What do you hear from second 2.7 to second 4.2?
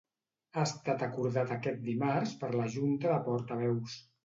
Junta de Portaveus.